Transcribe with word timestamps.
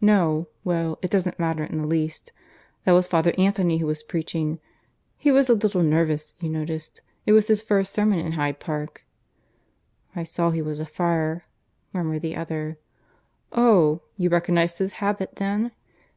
No! 0.00 0.48
Well, 0.64 0.98
it 1.02 1.10
doesn't 1.12 1.38
matter 1.38 1.62
in 1.62 1.78
the 1.78 1.86
least. 1.86 2.32
That 2.82 2.90
was 2.94 3.06
Father 3.06 3.32
Anthony 3.38 3.78
who 3.78 3.86
was 3.86 4.02
preaching. 4.02 4.58
He 5.16 5.30
was 5.30 5.48
a 5.48 5.54
little 5.54 5.84
nervous, 5.84 6.34
you 6.40 6.48
noticed. 6.48 7.00
It 7.26 7.32
was 7.32 7.46
his 7.46 7.62
first 7.62 7.92
sermon 7.92 8.18
in 8.18 8.32
Hyde 8.32 8.58
Park." 8.58 9.04
"I 10.16 10.24
saw 10.24 10.50
he 10.50 10.62
was 10.62 10.80
a 10.80 10.84
friar," 10.84 11.44
murmured 11.92 12.22
the 12.22 12.34
other. 12.34 12.76
"Oh! 13.52 14.02
you 14.16 14.28
recognized 14.30 14.80
his 14.80 14.94
habit 14.94 15.36
then? 15.36 15.70